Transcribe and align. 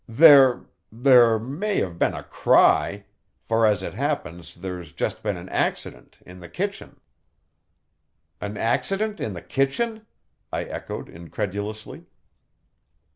There 0.09 0.65
there 0.91 1.37
may 1.37 1.77
have 1.81 1.99
been 1.99 2.15
a 2.15 2.23
cry, 2.23 3.05
for 3.47 3.67
as 3.67 3.83
it 3.83 3.93
happens 3.93 4.55
there's 4.55 4.91
just 4.93 5.21
been 5.21 5.37
an 5.37 5.47
accident 5.49 6.17
in 6.25 6.39
the 6.39 6.49
kitchen." 6.49 6.99
"An 8.41 8.57
accident 8.57 9.19
in 9.19 9.35
the 9.35 9.43
kitchen?" 9.43 10.07
I 10.51 10.63
echoed, 10.63 11.07
incredulously. 11.07 12.07